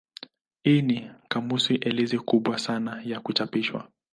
Hii 0.63 0.81
ni 0.81 1.11
kamusi 1.27 1.75
elezo 1.75 2.19
kubwa 2.23 2.59
sana 2.59 3.01
ya 3.05 3.19
kuchapishwa. 3.19 3.91